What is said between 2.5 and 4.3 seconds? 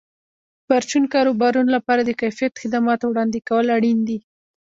خدماتو وړاندې کول اړین دي.